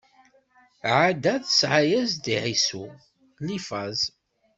[0.95, 2.85] Ɛada tesɛa-yas-d i Ɛisu:
[3.39, 3.99] Ilifaz.